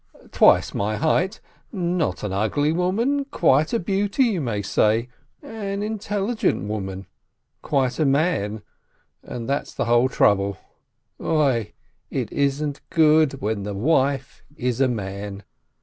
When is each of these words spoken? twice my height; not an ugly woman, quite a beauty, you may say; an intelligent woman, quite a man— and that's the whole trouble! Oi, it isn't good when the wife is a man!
twice 0.31 0.73
my 0.73 0.95
height; 0.95 1.39
not 1.71 2.23
an 2.23 2.33
ugly 2.33 2.71
woman, 2.71 3.23
quite 3.25 3.71
a 3.71 3.77
beauty, 3.79 4.23
you 4.23 4.41
may 4.41 4.59
say; 4.59 5.07
an 5.43 5.83
intelligent 5.83 6.63
woman, 6.67 7.05
quite 7.61 7.99
a 7.99 8.03
man— 8.05 8.63
and 9.23 9.47
that's 9.47 9.75
the 9.75 9.85
whole 9.85 10.09
trouble! 10.09 10.57
Oi, 11.21 11.73
it 12.09 12.31
isn't 12.31 12.81
good 12.89 13.41
when 13.43 13.61
the 13.61 13.75
wife 13.75 14.41
is 14.57 14.81
a 14.81 14.87
man! 14.87 15.43